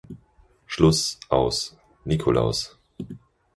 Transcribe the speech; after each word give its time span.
Schluss, 0.65 1.19
aus, 1.29 1.77
Nikolaus! 2.05 2.75